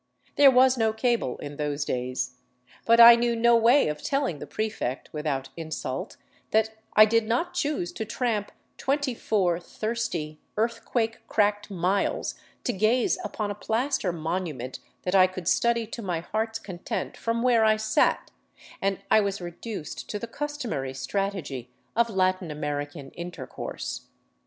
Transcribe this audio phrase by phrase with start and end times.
[0.35, 2.37] There was no cable in those days.
[2.87, 6.17] But I knew no way of telling the prefect, without insult,
[6.49, 12.33] that I did not choose to tramp twenty four thirsty, earthquake cracked miles
[12.63, 17.43] to gaze upon a plaster monument that I could study to my heart's content from
[17.43, 18.31] where I sat,
[18.81, 24.07] and I was re duced to the customary strategy of Latin American intercourse.